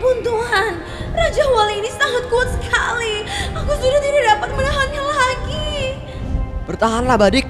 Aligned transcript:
ampun 0.00 0.16
Tuhan, 0.24 0.72
Raja 1.12 1.44
Wali 1.52 1.84
ini 1.84 1.92
sangat 1.92 2.24
kuat 2.32 2.48
sekali. 2.56 3.20
Aku 3.52 3.68
sudah 3.68 4.00
tidak 4.00 4.22
dapat 4.32 4.48
menahannya 4.56 5.02
lagi. 5.04 5.76
Bertahanlah 6.64 7.20
Badik, 7.20 7.44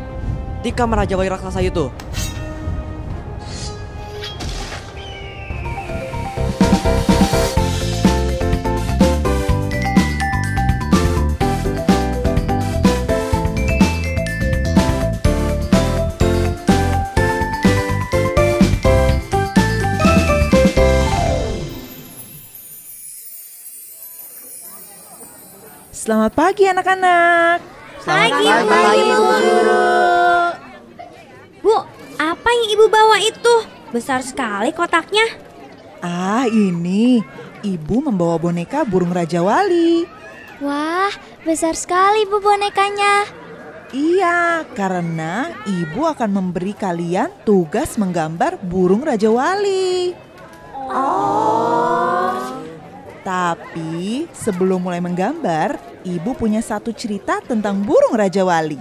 Tika 0.67 0.83
Raja 0.83 1.15
Wali 1.15 1.31
raksasa 1.31 1.63
itu. 1.63 1.95
Selamat 26.11 26.35
pagi 26.35 26.67
anak-anak. 26.67 27.59
Pagi, 28.03 28.43
pagi, 28.43 29.11
Bu 29.15 29.31
Guru. 29.31 29.87
Bu, 31.63 31.77
apa 32.19 32.49
yang 32.51 32.67
Ibu 32.75 32.85
bawa 32.91 33.23
itu? 33.23 33.55
Besar 33.95 34.19
sekali 34.27 34.75
kotaknya. 34.75 35.23
Ah, 36.03 36.51
ini 36.51 37.23
ibu 37.63 38.03
membawa 38.03 38.43
boneka 38.43 38.83
burung 38.83 39.15
Raja 39.15 39.39
Wali. 39.39 40.03
Wah, 40.59 41.15
besar 41.47 41.79
sekali 41.79 42.27
bu 42.27 42.43
bonekanya. 42.43 43.31
Iya, 43.95 44.67
karena 44.75 45.63
ibu 45.63 46.11
akan 46.11 46.31
memberi 46.35 46.75
kalian 46.75 47.31
tugas 47.47 47.95
menggambar 47.95 48.59
burung 48.59 49.07
Raja 49.07 49.31
Wali. 49.31 50.11
Oh. 50.75 52.35
Tapi 53.23 54.27
sebelum 54.35 54.83
mulai 54.83 54.99
menggambar, 54.99 55.90
ibu 56.05 56.33
punya 56.33 56.65
satu 56.65 56.93
cerita 56.95 57.41
tentang 57.45 57.85
burung 57.85 58.17
Raja 58.17 58.45
Wali. 58.45 58.81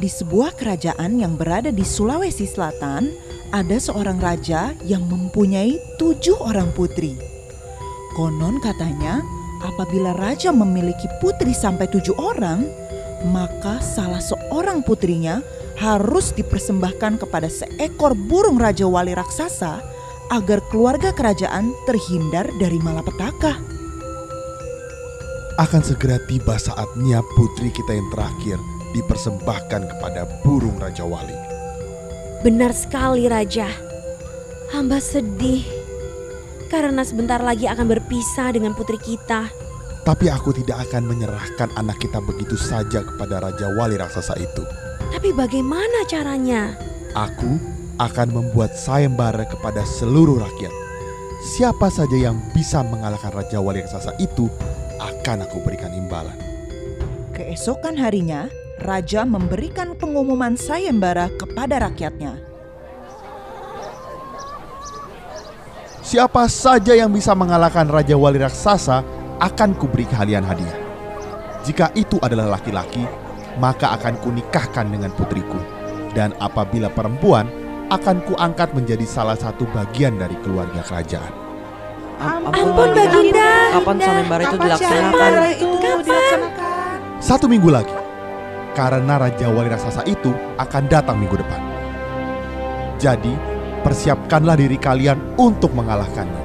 Di 0.00 0.08
sebuah 0.08 0.56
kerajaan 0.56 1.20
yang 1.20 1.36
berada 1.36 1.68
di 1.68 1.84
Sulawesi 1.84 2.48
Selatan, 2.48 3.12
ada 3.52 3.76
seorang 3.76 4.16
raja 4.16 4.72
yang 4.80 5.04
mempunyai 5.04 5.76
tujuh 6.00 6.40
orang 6.40 6.72
putri. 6.72 7.20
Konon 8.16 8.64
katanya, 8.64 9.20
apabila 9.60 10.16
raja 10.16 10.56
memiliki 10.56 11.04
putri 11.20 11.52
sampai 11.52 11.84
tujuh 11.92 12.16
orang, 12.16 12.64
maka 13.28 13.84
salah 13.84 14.24
seorang 14.24 14.80
putrinya 14.80 15.44
harus 15.76 16.32
dipersembahkan 16.32 17.20
kepada 17.20 17.52
seekor 17.52 18.16
burung 18.16 18.56
raja 18.56 18.88
wali 18.88 19.12
raksasa 19.12 19.84
agar 20.30 20.62
keluarga 20.70 21.10
kerajaan 21.10 21.74
terhindar 21.84 22.46
dari 22.62 22.78
malapetaka. 22.78 23.58
Akan 25.58 25.82
segera 25.84 26.16
tiba 26.24 26.56
saatnya 26.56 27.20
putri 27.36 27.68
kita 27.74 27.92
yang 27.92 28.08
terakhir 28.14 28.56
dipersembahkan 28.96 29.82
kepada 29.90 30.24
burung 30.40 30.78
Raja 30.80 31.04
Wali. 31.04 31.36
Benar 32.40 32.72
sekali 32.72 33.28
Raja. 33.28 33.68
Hamba 34.70 35.02
sedih 35.02 35.66
karena 36.70 37.02
sebentar 37.02 37.42
lagi 37.42 37.66
akan 37.66 37.90
berpisah 37.90 38.54
dengan 38.54 38.72
putri 38.72 38.96
kita. 38.96 39.50
Tapi 40.00 40.32
aku 40.32 40.54
tidak 40.56 40.88
akan 40.88 41.10
menyerahkan 41.10 41.68
anak 41.76 42.00
kita 42.00 42.22
begitu 42.24 42.56
saja 42.56 43.04
kepada 43.04 43.42
Raja 43.42 43.68
Wali 43.76 44.00
raksasa 44.00 44.38
itu. 44.40 44.64
Tapi 45.10 45.34
bagaimana 45.34 46.06
caranya? 46.08 46.72
Aku 47.12 47.79
akan 48.00 48.32
membuat 48.32 48.72
sayembara 48.72 49.44
kepada 49.44 49.84
seluruh 49.84 50.40
rakyat. 50.40 50.72
Siapa 51.44 51.92
saja 51.92 52.16
yang 52.16 52.40
bisa 52.56 52.80
mengalahkan 52.80 53.28
Raja 53.28 53.60
Wali 53.60 53.84
raksasa 53.84 54.16
itu 54.16 54.48
akan 54.96 55.44
aku 55.44 55.60
berikan 55.60 55.92
imbalan. 55.92 56.36
Keesokan 57.36 57.96
harinya, 57.96 58.48
raja 58.80 59.24
memberikan 59.28 59.96
pengumuman 59.96 60.56
sayembara 60.56 61.28
kepada 61.36 61.88
rakyatnya. 61.88 62.36
Siapa 66.00 66.48
saja 66.48 66.96
yang 66.96 67.12
bisa 67.12 67.36
mengalahkan 67.36 67.86
Raja 67.86 68.18
Wali 68.18 68.42
raksasa 68.42 69.04
akan 69.38 69.78
kuberi 69.78 70.08
kalian 70.08 70.42
hadiah. 70.42 70.74
Jika 71.62 71.92
itu 71.94 72.18
adalah 72.18 72.58
laki-laki, 72.58 73.04
maka 73.62 73.94
akan 73.94 74.18
kunikahkan 74.18 74.90
dengan 74.90 75.12
putriku. 75.14 75.60
Dan 76.10 76.34
apabila 76.42 76.90
perempuan, 76.90 77.46
akan 77.90 78.22
kuangkat 78.22 78.70
menjadi 78.70 79.02
salah 79.02 79.34
satu 79.34 79.66
bagian 79.74 80.14
dari 80.14 80.38
keluarga 80.46 80.80
kerajaan. 80.86 81.32
Am- 82.22 82.46
Ampun 82.52 82.94
Baginda. 82.94 83.74
Kapan 83.74 83.96
sayembara 83.98 84.42
itu 84.46 84.56
dilaksanakan? 84.56 85.10
Kapan? 85.10 85.32
dilaksanakan? 86.06 86.96
Satu 87.20 87.46
minggu 87.50 87.68
lagi, 87.68 87.96
karena 88.78 89.14
Raja 89.20 89.46
Wali 89.50 89.68
raksasa 89.68 90.06
itu 90.06 90.30
akan 90.56 90.82
datang 90.88 91.16
minggu 91.18 91.36
depan. 91.36 91.60
Jadi, 93.00 93.32
persiapkanlah 93.80 94.56
diri 94.60 94.76
kalian 94.76 95.16
untuk 95.40 95.72
mengalahkannya. 95.72 96.42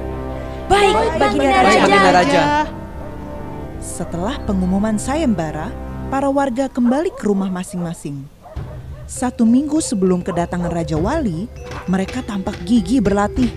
Baik, 0.66 0.94
Baginda 1.20 1.60
Baik, 1.62 1.64
Raja. 1.64 1.80
Baginda 1.84 2.10
Raja. 2.10 2.42
Setelah 3.78 4.36
pengumuman 4.42 4.98
sayembara, 4.98 5.70
para 6.10 6.26
warga 6.32 6.66
kembali 6.66 7.12
ke 7.14 7.22
rumah 7.28 7.52
masing-masing. 7.52 8.35
Satu 9.06 9.46
minggu 9.46 9.78
sebelum 9.78 10.18
kedatangan 10.18 10.66
Raja 10.66 10.98
Wali, 10.98 11.46
mereka 11.86 12.26
tampak 12.26 12.58
gigih 12.66 12.98
berlatih. 12.98 13.54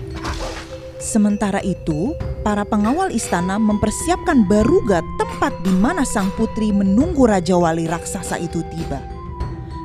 Sementara 1.02 1.58
itu, 1.66 2.14
para 2.46 2.62
pengawal 2.62 3.10
istana 3.10 3.58
mempersiapkan 3.58 4.46
baruga 4.46 5.02
tempat 5.18 5.50
di 5.66 5.74
mana 5.74 6.06
sang 6.06 6.30
putri 6.38 6.70
menunggu 6.70 7.26
Raja 7.26 7.58
Wali 7.58 7.90
raksasa 7.90 8.38
itu 8.38 8.62
tiba. 8.70 9.02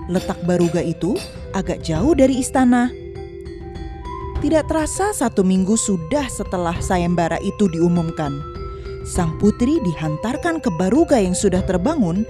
Letak 0.05 0.37
baruga 0.45 0.85
itu 0.85 1.17
agak 1.49 1.81
jauh 1.81 2.13
dari 2.13 2.45
istana. 2.45 2.93
Tidak 4.45 4.69
terasa 4.69 5.17
satu 5.17 5.41
minggu 5.41 5.73
sudah 5.73 6.29
setelah 6.29 6.77
sayembara 6.77 7.41
itu 7.41 7.65
diumumkan. 7.73 8.37
Sang 9.01 9.33
putri 9.41 9.81
dihantarkan 9.81 10.61
ke 10.61 10.69
baruga 10.77 11.17
yang 11.17 11.33
sudah 11.33 11.65
terbangun, 11.65 12.21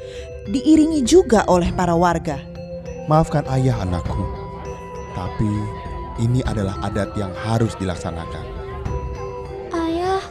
diiringi 0.47 1.03
juga 1.03 1.43
oleh 1.51 1.75
para 1.75 1.99
warga. 1.99 2.54
Maafkan 3.05 3.45
ayah 3.53 3.85
anakku, 3.85 4.25
tapi 5.13 5.45
ini 6.17 6.41
adalah 6.41 6.73
adat 6.81 7.13
yang 7.13 7.29
harus 7.37 7.77
dilaksanakan. 7.77 8.41
Ayah, 9.69 10.25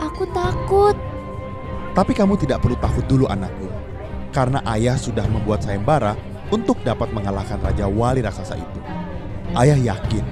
aku 0.00 0.24
takut. 0.32 0.96
Tapi 1.92 2.16
kamu 2.16 2.40
tidak 2.40 2.64
perlu 2.64 2.80
takut 2.80 3.04
dulu 3.04 3.28
anakku, 3.28 3.68
karena 4.32 4.64
ayah 4.72 4.96
sudah 4.96 5.28
membuat 5.28 5.68
sayembara 5.68 6.16
untuk 6.48 6.80
dapat 6.80 7.12
mengalahkan 7.12 7.60
Raja 7.60 7.84
Wali 7.92 8.24
raksasa 8.24 8.56
itu. 8.56 8.80
Ayah 9.52 9.76
yakin 9.76 10.24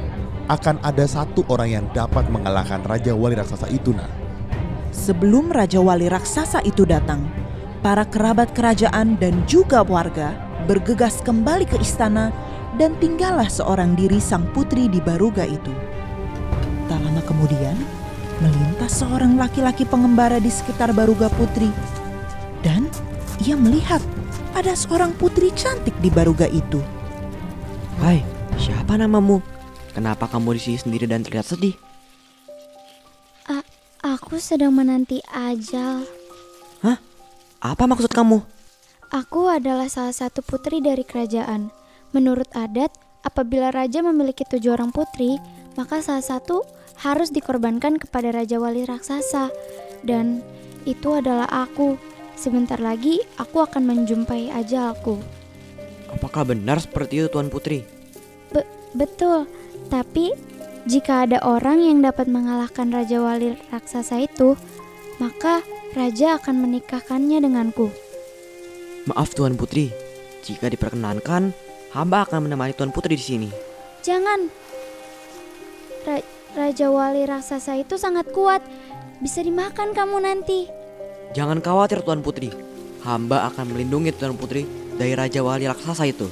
akan 0.49 0.81
ada 0.81 1.05
satu 1.05 1.45
orang 1.53 1.77
yang 1.77 1.87
dapat 1.93 2.25
mengalahkan 2.33 2.81
Raja 2.89 3.13
Wali 3.13 3.37
raksasa 3.37 3.69
itu, 3.69 3.93
nah. 3.93 4.09
Sebelum 4.97 5.53
Raja 5.53 5.85
Wali 5.85 6.09
raksasa 6.09 6.65
itu 6.65 6.89
datang, 6.89 7.29
para 7.85 8.09
kerabat 8.09 8.57
kerajaan 8.57 9.21
dan 9.21 9.45
juga 9.45 9.85
warga 9.85 10.52
bergegas 10.65 11.21
kembali 11.21 11.67
ke 11.67 11.77
istana 11.83 12.31
dan 12.81 12.97
tinggallah 13.03 13.51
seorang 13.51 13.93
diri 13.99 14.23
sang 14.23 14.47
putri 14.57 14.89
di 14.89 15.03
baruga 15.03 15.45
itu. 15.45 15.73
Tak 16.89 16.99
lama 17.03 17.23
kemudian, 17.27 17.77
melintas 18.41 19.03
seorang 19.03 19.37
laki-laki 19.37 19.85
pengembara 19.85 20.41
di 20.41 20.49
sekitar 20.49 20.95
baruga 20.97 21.29
putri. 21.37 21.69
Dan 22.63 22.89
ia 23.43 23.59
melihat 23.59 24.01
ada 24.55 24.73
seorang 24.73 25.13
putri 25.19 25.51
cantik 25.53 25.95
di 26.01 26.09
baruga 26.09 26.47
itu. 26.49 26.79
Hai, 28.01 28.23
siapa 28.57 28.97
namamu? 28.97 29.43
Kenapa 29.93 30.25
kamu 30.31 30.57
di 30.57 30.61
sini 30.61 30.79
sendiri 30.81 31.05
dan 31.05 31.21
terlihat 31.21 31.47
sedih? 31.51 31.77
A- 33.51 33.69
aku 34.01 34.41
sedang 34.41 34.73
menanti 34.73 35.21
ajal. 35.29 36.09
Apa 37.63 37.87
maksud 37.87 38.11
kamu? 38.11 38.43
Aku 39.13 39.45
adalah 39.45 39.93
salah 39.93 40.17
satu 40.17 40.41
putri 40.41 40.81
dari 40.81 41.05
kerajaan. 41.05 41.69
Menurut 42.17 42.49
adat, 42.57 42.89
apabila 43.21 43.69
raja 43.69 44.01
memiliki 44.01 44.41
tujuh 44.49 44.73
orang 44.73 44.89
putri, 44.89 45.37
maka 45.77 46.01
salah 46.01 46.25
satu 46.25 46.65
harus 47.05 47.29
dikorbankan 47.29 48.01
kepada 48.01 48.33
raja 48.33 48.57
wali 48.57 48.89
raksasa. 48.89 49.53
Dan 50.01 50.41
itu 50.89 51.13
adalah 51.13 51.45
aku. 51.45 52.01
Sebentar 52.41 52.81
lagi 52.81 53.21
aku 53.37 53.61
akan 53.61 53.85
menjumpai 53.85 54.49
ajalku. 54.49 55.21
Apakah 56.09 56.49
benar 56.49 56.81
seperti 56.81 57.21
itu 57.21 57.29
Tuan 57.29 57.53
Putri? 57.53 57.85
Be- 58.49 58.65
betul. 58.97 59.45
Tapi 59.93 60.33
jika 60.89 61.29
ada 61.29 61.37
orang 61.45 61.85
yang 61.85 62.01
dapat 62.01 62.33
mengalahkan 62.33 62.89
raja 62.89 63.21
wali 63.21 63.61
raksasa 63.69 64.25
itu, 64.25 64.57
maka 65.21 65.61
raja 65.93 66.41
akan 66.41 66.65
menikahkannya 66.65 67.45
denganku. 67.45 67.93
Maaf 69.03 69.35
Tuan 69.35 69.59
Putri, 69.59 69.91
jika 70.47 70.71
diperkenankan, 70.71 71.51
hamba 71.91 72.23
akan 72.23 72.47
menemani 72.47 72.71
Tuan 72.71 72.95
Putri 72.95 73.19
di 73.19 73.25
sini. 73.25 73.51
Jangan. 74.07 74.47
Ra- 76.07 76.29
Raja 76.55 76.87
Wali 76.87 77.27
raksasa 77.27 77.83
itu 77.83 77.99
sangat 77.99 78.31
kuat. 78.31 78.63
Bisa 79.19 79.43
dimakan 79.43 79.91
kamu 79.91 80.23
nanti. 80.23 80.71
Jangan 81.35 81.59
khawatir 81.59 82.07
Tuan 82.07 82.23
Putri. 82.23 82.55
Hamba 83.03 83.51
akan 83.51 83.75
melindungi 83.75 84.15
Tuan 84.15 84.39
Putri 84.39 84.63
dari 84.95 85.19
Raja 85.19 85.43
Wali 85.43 85.67
raksasa 85.67 86.07
itu. 86.07 86.31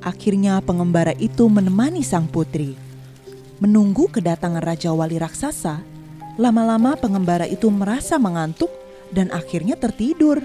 Akhirnya 0.00 0.64
pengembara 0.64 1.12
itu 1.20 1.44
menemani 1.50 2.00
sang 2.00 2.24
putri. 2.24 2.72
Menunggu 3.60 4.08
kedatangan 4.08 4.64
Raja 4.64 4.96
Wali 4.96 5.20
raksasa, 5.20 5.84
lama-lama 6.40 6.96
pengembara 6.96 7.44
itu 7.44 7.68
merasa 7.68 8.16
mengantuk 8.16 8.70
dan 9.12 9.30
akhirnya 9.34 9.78
tertidur. 9.78 10.42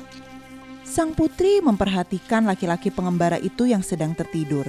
Sang 0.86 1.16
putri 1.16 1.64
memperhatikan 1.64 2.44
laki-laki 2.44 2.92
pengembara 2.92 3.40
itu 3.40 3.64
yang 3.64 3.80
sedang 3.80 4.12
tertidur. 4.12 4.68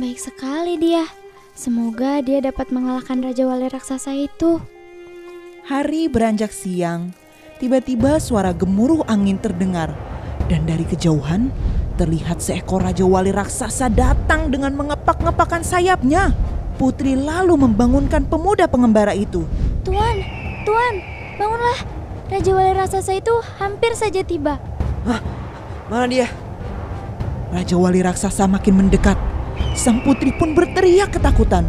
Baik 0.00 0.18
sekali 0.18 0.80
dia. 0.80 1.06
Semoga 1.54 2.24
dia 2.24 2.40
dapat 2.40 2.72
mengalahkan 2.72 3.20
Raja 3.20 3.44
Wali 3.44 3.68
raksasa 3.68 4.16
itu. 4.16 4.58
Hari 5.68 6.08
beranjak 6.08 6.50
siang, 6.50 7.14
tiba-tiba 7.62 8.18
suara 8.18 8.50
gemuruh 8.50 9.04
angin 9.06 9.36
terdengar, 9.38 9.92
dan 10.48 10.66
dari 10.66 10.82
kejauhan 10.82 11.52
terlihat 12.00 12.40
seekor 12.40 12.80
raja 12.80 13.04
wali 13.04 13.28
raksasa 13.28 13.92
datang 13.92 14.48
dengan 14.48 14.72
mengepak-ngepakkan 14.72 15.60
sayapnya. 15.60 16.32
Putri 16.80 17.12
lalu 17.12 17.60
membangunkan 17.60 18.24
pemuda 18.24 18.64
pengembara 18.64 19.12
itu. 19.12 19.44
Tuan, 19.84 20.16
Tuan, 20.64 20.94
bangunlah. 21.36 21.99
Raja 22.30 22.54
Wali 22.54 22.72
raksasa 22.78 23.18
itu 23.18 23.34
hampir 23.58 23.90
saja 23.98 24.22
tiba. 24.22 24.62
Mana 25.90 26.06
dia? 26.06 26.30
Raja 27.50 27.74
wali 27.74 27.98
raksasa 28.06 28.46
makin 28.46 28.78
mendekat. 28.78 29.18
Sang 29.74 29.98
putri 30.06 30.30
pun 30.30 30.54
berteriak 30.54 31.10
ketakutan. 31.10 31.66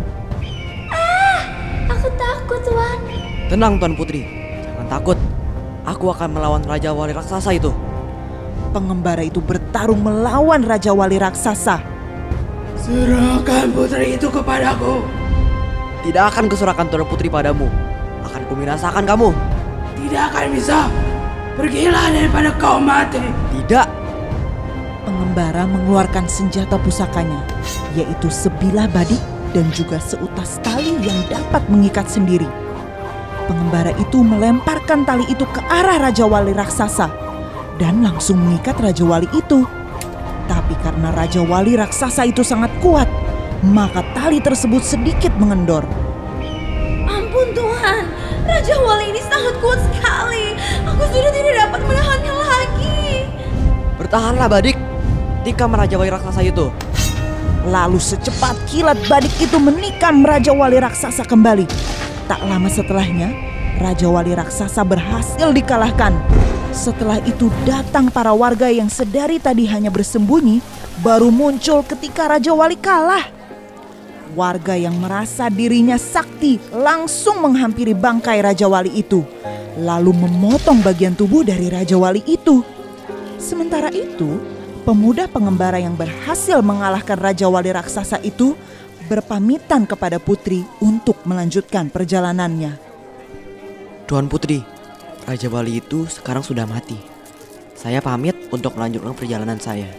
Aku 1.90 2.08
takut, 2.13 2.62
Tuan. 2.62 3.02
Tenang 3.50 3.81
Tuan 3.81 3.98
Putri. 3.98 4.22
Jangan 4.62 4.86
takut. 4.86 5.18
Aku 5.81 6.13
akan 6.13 6.30
melawan 6.38 6.62
Raja 6.62 6.94
Wali 6.94 7.18
raksasa 7.18 7.57
itu. 7.57 7.74
Pengembara 8.69 9.25
itu 9.25 9.42
bertarung 9.42 10.00
melawan 10.00 10.64
raja 10.64 10.96
wali 10.96 11.19
raksasa. 11.19 11.84
Serahkan 12.80 13.68
putri 13.75 14.16
itu 14.16 14.31
kepadaku. 14.31 15.04
Tidak 16.07 16.24
akan 16.31 16.48
kuserahkan 16.48 16.88
Tuan 16.88 17.04
Putri 17.10 17.28
padamu. 17.28 17.68
Akan 18.24 18.46
kuminasakan 18.48 19.04
kamu. 19.04 19.34
Tidak 20.01 20.24
akan 20.33 20.45
bisa. 20.50 20.89
Pergilah 21.53 22.09
daripada 22.09 22.50
kau 22.57 22.81
mati. 22.81 23.21
Tidak. 23.53 23.88
Pengembara 25.06 25.69
mengeluarkan 25.69 26.25
senjata 26.25 26.77
pusakanya, 26.81 27.42
yaitu 27.94 28.30
sebilah 28.33 28.89
badik 28.89 29.21
dan 29.53 29.68
juga 29.69 30.01
seutas 30.01 30.57
tali 30.65 30.98
yang 31.06 31.18
dapat 31.30 31.62
mengikat 31.69 32.07
sendiri. 32.09 32.48
Pengembara 33.45 33.92
itu 34.00 34.24
melemparkan 34.24 35.03
tali 35.03 35.27
itu 35.27 35.44
ke 35.50 35.62
arah 35.68 36.00
Raja 36.00 36.24
Wali 36.24 36.56
raksasa 36.56 37.09
dan 37.81 38.00
langsung 38.06 38.39
mengikat 38.39 38.80
Raja 38.80 39.04
Wali 39.04 39.27
itu. 39.33 39.65
Tapi 40.47 40.74
karena 40.81 41.09
Raja 41.13 41.42
Wali 41.44 41.75
raksasa 41.75 42.25
itu 42.25 42.45
sangat 42.45 42.71
kuat, 42.80 43.09
maka 43.65 44.06
tali 44.13 44.39
tersebut 44.39 44.81
sedikit 44.81 45.33
mengendor. 45.38 45.83
Raja 48.46 48.76
Wali 48.82 49.06
ini 49.14 49.22
sangat 49.26 49.56
kuat 49.62 49.80
sekali. 49.92 50.58
Aku 50.86 51.04
sudah 51.10 51.32
tidak 51.34 51.54
dapat 51.68 51.82
menahannya 51.86 52.34
lagi. 52.34 53.02
Bertahanlah 54.02 54.48
Badik. 54.50 54.78
Tikam 55.42 55.74
Raja 55.74 55.98
Wali 55.98 56.14
raksasa 56.14 56.42
itu. 56.46 56.70
Lalu 57.62 58.02
secepat 58.02 58.58
kilat 58.70 58.98
badik 59.06 59.34
itu 59.38 59.58
menikam 59.62 60.26
Raja 60.26 60.50
Wali 60.54 60.82
raksasa 60.82 61.22
kembali. 61.26 61.66
Tak 62.26 62.42
lama 62.46 62.70
setelahnya, 62.70 63.30
Raja 63.78 64.10
Wali 64.10 64.34
raksasa 64.34 64.82
berhasil 64.82 65.50
dikalahkan. 65.54 66.14
Setelah 66.74 67.22
itu 67.26 67.54
datang 67.66 68.10
para 68.10 68.34
warga 68.34 68.70
yang 68.70 68.90
sedari 68.90 69.38
tadi 69.38 69.70
hanya 69.70 69.94
bersembunyi, 69.94 70.62
baru 71.06 71.30
muncul 71.30 71.86
ketika 71.86 72.30
Raja 72.30 72.54
Wali 72.54 72.78
kalah. 72.78 73.41
Warga 74.31 74.80
yang 74.80 74.95
merasa 74.95 75.51
dirinya 75.51 76.00
sakti 76.00 76.56
langsung 76.72 77.44
menghampiri 77.44 77.92
bangkai 77.92 78.39
Raja 78.39 78.63
Wali 78.72 78.95
itu, 78.95 79.28
lalu 79.75 80.16
memotong 80.16 80.80
bagian 80.80 81.19
tubuh 81.19 81.44
dari 81.44 81.68
Raja 81.68 82.00
Wali 82.00 82.24
itu. 82.24 82.63
Sementara 83.36 83.92
itu, 83.92 84.39
pemuda 84.88 85.28
pengembara 85.28 85.83
yang 85.83 86.00
berhasil 86.00 86.63
mengalahkan 86.63 87.19
Raja 87.19 87.51
Wali 87.51 87.75
raksasa 87.75 88.24
itu 88.24 88.56
berpamitan 89.12 89.83
kepada 89.83 90.16
putri 90.16 90.63
untuk 90.80 91.19
melanjutkan 91.28 91.92
perjalanannya. 91.92 92.80
Tuan 94.07 94.31
Putri, 94.31 94.63
Raja 95.28 95.51
Wali 95.51 95.83
itu 95.83 96.07
sekarang 96.07 96.44
sudah 96.44 96.63
mati. 96.63 96.95
Saya 97.75 98.00
pamit 98.00 98.36
untuk 98.56 98.80
melanjutkan 98.80 99.12
perjalanan 99.12 99.60
saya. 99.60 99.92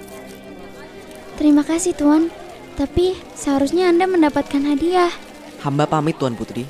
Terima 1.37 1.61
kasih, 1.61 1.93
Tuan. 1.93 2.42
Tapi 2.73 3.17
seharusnya 3.37 3.93
Anda 3.93 4.09
mendapatkan 4.09 4.63
hadiah. 4.65 5.13
Hamba 5.61 5.85
pamit 5.87 6.17
Tuan 6.19 6.35
Putri. 6.35 6.67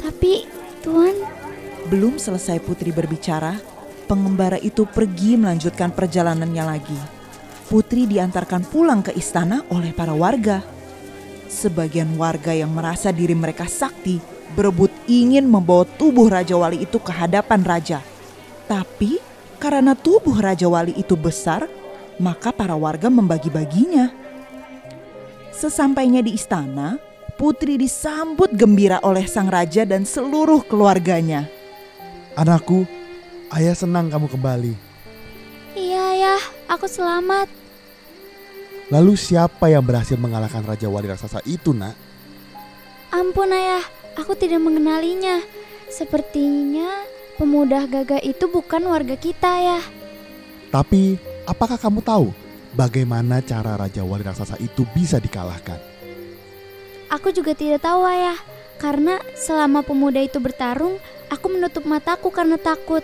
Tapi, 0.00 0.46
Tuan, 0.80 1.16
Belum 1.86 2.18
selesai 2.18 2.58
putri 2.66 2.90
berbicara, 2.90 3.62
pengembara 4.10 4.58
itu 4.58 4.90
pergi 4.90 5.38
melanjutkan 5.38 5.94
perjalanannya 5.94 6.64
lagi. 6.66 6.98
Putri 7.70 8.10
diantarkan 8.10 8.66
pulang 8.66 9.06
ke 9.06 9.14
istana 9.14 9.62
oleh 9.70 9.94
para 9.94 10.10
warga. 10.10 10.66
Sebagian 11.46 12.18
warga 12.18 12.50
yang 12.50 12.74
merasa 12.74 13.14
diri 13.14 13.38
mereka 13.38 13.70
sakti 13.70 14.18
berebut 14.58 14.90
ingin 15.06 15.46
membawa 15.46 15.86
tubuh 15.86 16.26
Raja 16.26 16.58
Wali 16.58 16.82
itu 16.82 16.98
ke 16.98 17.14
hadapan 17.14 17.62
raja. 17.62 18.02
Tapi 18.66 19.22
karena 19.62 19.94
tubuh 19.94 20.34
Raja 20.34 20.66
Wali 20.66 20.90
itu 20.98 21.14
besar, 21.14 21.70
maka 22.18 22.50
para 22.50 22.74
warga 22.74 23.06
membagi-baginya. 23.06 24.25
Sesampainya 25.56 26.20
di 26.20 26.36
istana, 26.36 27.00
Putri 27.40 27.80
disambut 27.80 28.52
gembira 28.52 29.00
oleh 29.00 29.24
sang 29.24 29.48
raja 29.48 29.88
dan 29.88 30.04
seluruh 30.04 30.60
keluarganya. 30.68 31.48
Anakku, 32.36 32.84
ayah 33.56 33.72
senang 33.72 34.12
kamu 34.12 34.28
kembali. 34.28 34.72
iya 35.72 36.12
ya, 36.12 36.36
aku 36.68 36.84
selamat. 36.84 37.48
Lalu 38.92 39.16
siapa 39.16 39.72
yang 39.72 39.80
berhasil 39.80 40.20
mengalahkan 40.20 40.60
Raja 40.60 40.92
Wali 40.92 41.08
Raksasa 41.08 41.40
itu, 41.48 41.72
nak? 41.72 41.96
Ampun 43.08 43.48
ayah, 43.48 43.84
aku 44.16 44.36
tidak 44.36 44.60
mengenalinya. 44.60 45.40
Sepertinya 45.88 47.04
pemuda 47.40 47.88
gagah 47.88 48.20
itu 48.20 48.44
bukan 48.48 48.84
warga 48.88 49.16
kita 49.16 49.52
ya. 49.60 49.80
Tapi, 50.68 51.16
apakah 51.48 51.80
kamu 51.80 52.00
tahu 52.04 52.45
bagaimana 52.76 53.40
cara 53.40 53.74
Raja 53.80 54.04
Wali 54.04 54.22
Raksasa 54.22 54.60
itu 54.60 54.84
bisa 54.92 55.16
dikalahkan? 55.16 55.80
Aku 57.08 57.32
juga 57.32 57.56
tidak 57.56 57.80
tahu 57.82 58.04
ayah, 58.04 58.36
karena 58.76 59.16
selama 59.32 59.80
pemuda 59.80 60.20
itu 60.20 60.36
bertarung, 60.36 61.00
aku 61.32 61.46
menutup 61.56 61.88
mataku 61.88 62.28
karena 62.28 62.60
takut. 62.60 63.00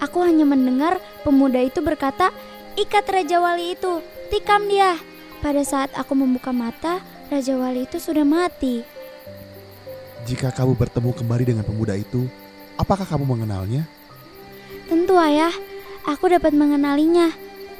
Aku 0.00 0.24
hanya 0.24 0.48
mendengar 0.48 0.96
pemuda 1.20 1.60
itu 1.60 1.84
berkata, 1.84 2.32
ikat 2.80 3.04
Raja 3.04 3.36
Wali 3.36 3.76
itu, 3.76 4.00
tikam 4.32 4.64
dia. 4.64 4.96
Pada 5.44 5.60
saat 5.60 5.92
aku 5.92 6.16
membuka 6.16 6.56
mata, 6.56 7.04
Raja 7.28 7.52
Wali 7.60 7.84
itu 7.84 8.00
sudah 8.00 8.24
mati. 8.24 8.80
Jika 10.24 10.52
kamu 10.56 10.72
bertemu 10.76 11.10
kembali 11.12 11.44
dengan 11.52 11.64
pemuda 11.68 11.92
itu, 11.96 12.24
apakah 12.80 13.04
kamu 13.04 13.28
mengenalnya? 13.28 13.84
Tentu 14.88 15.20
ayah, 15.20 15.52
aku 16.08 16.32
dapat 16.32 16.56
mengenalinya. 16.56 17.28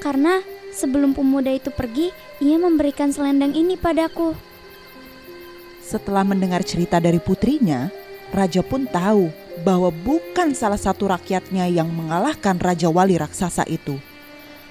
Karena 0.01 0.41
sebelum 0.81 1.13
pemuda 1.13 1.53
itu 1.53 1.69
pergi, 1.69 2.09
ia 2.41 2.57
memberikan 2.57 3.13
selendang 3.13 3.53
ini 3.53 3.77
padaku. 3.77 4.33
Setelah 5.85 6.25
mendengar 6.25 6.65
cerita 6.65 6.97
dari 6.97 7.21
putrinya, 7.21 7.93
raja 8.33 8.65
pun 8.65 8.89
tahu 8.89 9.29
bahwa 9.61 9.93
bukan 9.93 10.57
salah 10.57 10.81
satu 10.81 11.13
rakyatnya 11.13 11.69
yang 11.69 11.93
mengalahkan 11.93 12.57
Raja 12.57 12.89
Wali 12.89 13.21
raksasa 13.21 13.69
itu. 13.69 14.01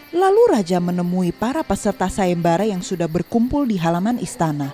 Lalu 0.10 0.42
raja 0.50 0.82
menemui 0.82 1.30
para 1.30 1.62
peserta 1.62 2.10
sayembara 2.10 2.66
yang 2.66 2.82
sudah 2.82 3.06
berkumpul 3.06 3.70
di 3.70 3.78
halaman 3.78 4.18
istana. 4.18 4.74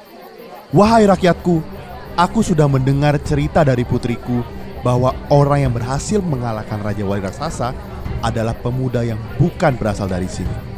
Wahai 0.72 1.04
rakyatku, 1.04 1.60
aku 2.16 2.40
sudah 2.40 2.72
mendengar 2.72 3.20
cerita 3.20 3.68
dari 3.68 3.84
putriku 3.84 4.40
bahwa 4.80 5.12
orang 5.28 5.68
yang 5.68 5.74
berhasil 5.76 6.24
mengalahkan 6.24 6.80
Raja 6.80 7.04
Wali 7.04 7.20
Raksasa 7.26 7.76
adalah 8.24 8.56
pemuda 8.56 9.04
yang 9.04 9.20
bukan 9.36 9.76
berasal 9.76 10.08
dari 10.08 10.30
sini. 10.30 10.75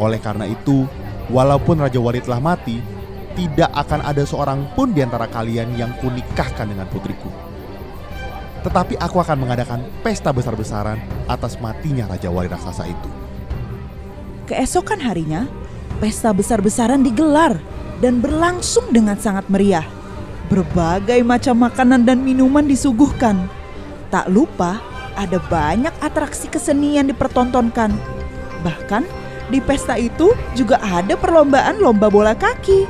Oleh 0.00 0.16
karena 0.16 0.48
itu, 0.48 0.88
walaupun 1.28 1.84
Raja 1.84 2.00
Wali 2.00 2.24
telah 2.24 2.40
mati, 2.40 2.80
tidak 3.36 3.68
akan 3.76 4.00
ada 4.00 4.24
seorang 4.24 4.64
pun 4.72 4.96
di 4.96 5.04
antara 5.04 5.28
kalian 5.28 5.76
yang 5.76 5.92
kunikahkan 6.00 6.66
dengan 6.66 6.88
putriku. 6.88 7.28
Tetapi 8.64 8.96
aku 8.96 9.20
akan 9.20 9.36
mengadakan 9.40 9.80
pesta 10.00 10.32
besar-besaran 10.32 11.00
atas 11.28 11.60
matinya 11.60 12.08
Raja 12.08 12.32
Wali 12.32 12.48
Raksasa 12.48 12.84
itu. 12.88 13.08
Keesokan 14.48 15.00
harinya, 15.04 15.46
pesta 16.00 16.32
besar-besaran 16.32 17.04
digelar 17.04 17.60
dan 18.00 18.24
berlangsung 18.24 18.88
dengan 18.90 19.20
sangat 19.20 19.46
meriah. 19.52 19.84
Berbagai 20.50 21.22
macam 21.22 21.62
makanan 21.62 22.02
dan 22.02 22.24
minuman 22.24 22.66
disuguhkan. 22.66 23.46
Tak 24.10 24.26
lupa 24.26 24.82
ada 25.14 25.38
banyak 25.46 25.94
atraksi 26.02 26.50
kesenian 26.50 27.06
dipertontonkan. 27.06 27.94
Bahkan 28.66 29.19
di 29.50 29.58
pesta 29.58 29.98
itu 29.98 30.32
juga 30.54 30.78
ada 30.78 31.18
perlombaan 31.18 31.82
lomba 31.82 32.06
bola 32.06 32.38
kaki. 32.38 32.86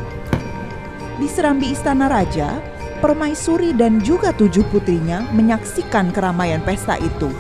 Di 1.16 1.28
serambi 1.28 1.72
istana 1.72 2.08
raja, 2.08 2.60
permaisuri 3.00 3.72
dan 3.72 3.98
juga 4.04 4.30
tujuh 4.36 4.64
putrinya 4.68 5.24
menyaksikan 5.32 6.12
keramaian 6.12 6.60
pesta 6.60 7.00
itu. 7.00 7.32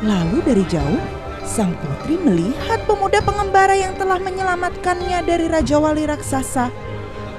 Lalu 0.00 0.40
dari 0.44 0.64
jauh, 0.64 1.00
sang 1.44 1.76
putri 1.76 2.16
melihat 2.16 2.80
pemuda 2.88 3.20
pengembara 3.20 3.76
yang 3.76 3.92
telah 4.00 4.16
menyelamatkannya 4.16 5.20
dari 5.28 5.46
Raja 5.48 5.76
Wali 5.76 6.08
raksasa. 6.08 6.72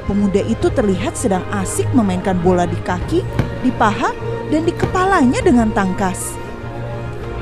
Pemuda 0.06 0.46
itu 0.46 0.70
terlihat 0.70 1.18
sedang 1.18 1.42
asik 1.58 1.90
memainkan 1.98 2.38
bola 2.42 2.70
di 2.70 2.78
kaki, 2.86 3.26
di 3.66 3.72
paha, 3.74 4.14
dan 4.54 4.62
di 4.66 4.74
kepalanya 4.74 5.42
dengan 5.42 5.74
tangkas. 5.74 6.38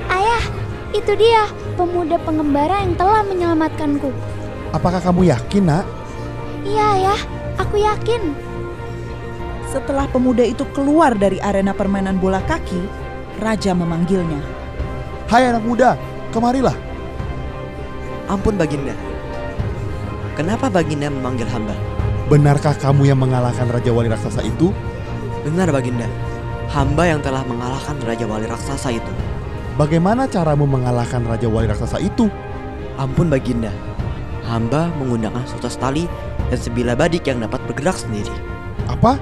Ayah, 0.07 0.43
itu 0.95 1.15
dia 1.19 1.47
pemuda 1.79 2.19
pengembara 2.27 2.83
yang 2.83 2.91
telah 2.99 3.23
menyelamatkanku. 3.23 4.11
Apakah 4.75 4.99
kamu 4.99 5.31
yakin, 5.31 5.63
Nak? 5.63 5.87
Iya, 6.67 6.85
ayah, 6.99 7.21
aku 7.55 7.79
yakin. 7.79 8.35
Setelah 9.71 10.11
pemuda 10.11 10.43
itu 10.43 10.67
keluar 10.75 11.15
dari 11.15 11.39
arena 11.39 11.71
permainan 11.71 12.19
bola 12.19 12.43
kaki, 12.43 12.83
raja 13.39 13.71
memanggilnya. 13.71 14.43
Hai 15.31 15.47
anak 15.47 15.63
muda, 15.63 15.95
kemarilah. 16.35 16.75
Ampun 18.27 18.59
Baginda. 18.59 18.91
Kenapa 20.35 20.67
Baginda 20.67 21.07
memanggil 21.07 21.47
hamba? 21.47 21.73
Benarkah 22.27 22.75
kamu 22.75 23.09
yang 23.09 23.17
mengalahkan 23.17 23.65
Raja 23.73 23.89
Wali 23.89 24.05
Raksasa 24.05 24.45
itu? 24.45 24.69
Benar 25.41 25.73
Baginda. 25.73 26.05
Hamba 26.69 27.09
yang 27.09 27.25
telah 27.25 27.41
mengalahkan 27.41 27.97
Raja 28.05 28.29
Wali 28.29 28.45
Raksasa 28.45 28.93
itu. 28.93 29.28
Bagaimana 29.79 30.27
caramu 30.27 30.67
mengalahkan 30.67 31.23
Raja 31.23 31.47
Wali 31.47 31.71
Raksasa 31.71 32.03
itu? 32.03 32.27
Ampun 32.99 33.31
Baginda. 33.31 33.71
Hamba 34.43 34.91
menggunakan 34.99 35.47
sutas 35.47 35.79
tali 35.79 36.03
dan 36.51 36.59
sebilah 36.59 36.99
badik 36.99 37.31
yang 37.31 37.39
dapat 37.39 37.63
bergerak 37.63 37.95
sendiri. 37.95 38.35
Apa? 38.91 39.15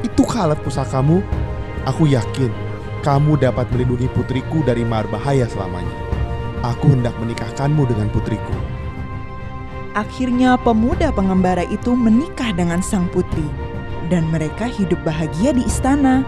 Itu 0.00 0.24
alat 0.32 0.56
pusakamu? 0.64 1.20
Aku 1.84 2.08
yakin 2.08 2.48
kamu 3.04 3.36
dapat 3.36 3.68
melindungi 3.68 4.08
putriku 4.16 4.64
dari 4.64 4.80
mar 4.80 5.04
bahaya 5.12 5.44
selamanya. 5.44 5.92
Aku 6.64 6.88
hendak 6.88 7.12
menikahkanmu 7.20 7.84
dengan 7.84 8.08
putriku. 8.08 8.54
Akhirnya 9.92 10.56
pemuda 10.56 11.12
pengembara 11.12 11.68
itu 11.68 11.92
menikah 11.92 12.48
dengan 12.56 12.80
sang 12.80 13.12
putri 13.12 13.44
dan 14.08 14.24
mereka 14.32 14.64
hidup 14.64 14.96
bahagia 15.04 15.52
di 15.52 15.68
istana. 15.68 16.24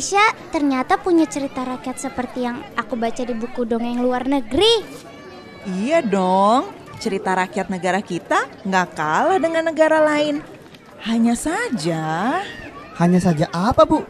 Indonesia 0.00 0.32
ternyata 0.48 0.96
punya 0.96 1.28
cerita 1.28 1.60
rakyat 1.60 2.00
seperti 2.00 2.48
yang 2.48 2.64
aku 2.72 2.96
baca 2.96 3.20
di 3.20 3.36
buku 3.36 3.68
dongeng 3.68 4.00
luar 4.00 4.24
negeri. 4.24 4.80
Iya 5.68 6.00
dong, 6.00 6.72
cerita 6.96 7.36
rakyat 7.36 7.68
negara 7.68 8.00
kita 8.00 8.48
nggak 8.64 8.96
kalah 8.96 9.36
dengan 9.36 9.68
negara 9.68 10.00
lain. 10.00 10.40
Hanya 11.04 11.36
saja, 11.36 12.40
Hanya 12.96 13.20
saja 13.20 13.44
apa, 13.52 13.84
Bu? 13.84 14.00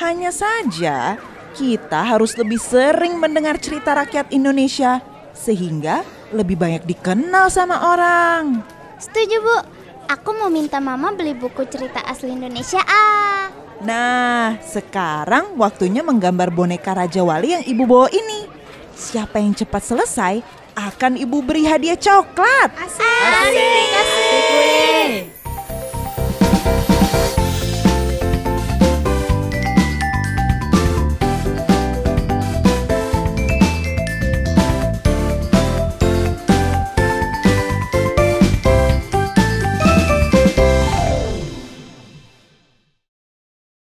hanya 0.00 0.32
saja 0.32 1.20
kita 1.52 2.00
harus 2.00 2.32
lebih 2.40 2.56
sering 2.56 3.20
mendengar 3.20 3.60
cerita 3.60 3.92
rakyat 3.92 4.32
Indonesia 4.32 5.04
sehingga 5.36 6.00
lebih 6.32 6.56
banyak 6.56 6.88
dikenal 6.88 7.52
sama 7.52 7.92
orang. 7.92 8.64
Setuju, 8.96 9.36
Bu. 9.44 9.56
Aku 10.16 10.32
mau 10.32 10.48
minta 10.48 10.80
Mama 10.80 11.12
beli 11.12 11.36
buku 11.36 11.68
cerita 11.68 12.00
asli 12.08 12.32
Indonesia 12.32 12.80
ah. 12.80 13.05
Nah, 13.84 14.56
sekarang 14.64 15.60
waktunya 15.60 16.00
menggambar 16.00 16.48
boneka 16.48 16.96
Raja 16.96 17.20
Wali 17.20 17.52
yang 17.52 17.64
ibu 17.64 17.84
bawa 17.84 18.08
ini. 18.08 18.48
Siapa 18.96 19.36
yang 19.36 19.52
cepat 19.52 19.84
selesai 19.84 20.40
akan 20.72 21.20
ibu 21.20 21.44
beri 21.44 21.68
hadiah 21.68 21.96
coklat. 21.96 22.72
Asik, 22.72 23.04
asik, 23.04 23.88
asik. 24.00 25.35